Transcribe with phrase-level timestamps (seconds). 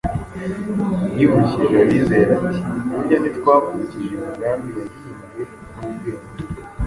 [1.19, 2.61] Yibukije abizera ati,
[2.91, 5.43] «Burya ntitwakurikije imigani yahimbwe
[5.75, 6.13] n’ubwenge,